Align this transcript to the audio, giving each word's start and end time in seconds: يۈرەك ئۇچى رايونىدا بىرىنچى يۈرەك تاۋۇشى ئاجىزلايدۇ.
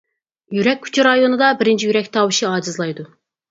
يۈرەك 0.57 0.87
ئۇچى 0.87 1.05
رايونىدا 1.09 1.51
بىرىنچى 1.61 1.89
يۈرەك 1.91 2.11
تاۋۇشى 2.19 2.51
ئاجىزلايدۇ. 2.53 3.09